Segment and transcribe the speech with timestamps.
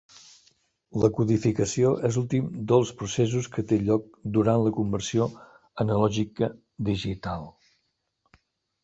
[1.01, 4.07] La codificació és l'últim dels processos que té lloc
[4.39, 5.29] durant la conversió
[5.85, 7.47] analògica-digital.